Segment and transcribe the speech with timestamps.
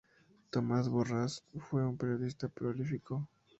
[0.49, 3.29] Tomás Borrás fue un periodista prolífico.